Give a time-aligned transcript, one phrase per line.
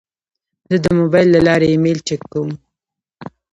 [0.69, 2.49] زه د موبایل له لارې ایمیل چک کوم.